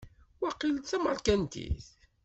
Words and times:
Waqil 0.41 0.73
d 0.79 0.85
tameṛkantit. 0.89 1.85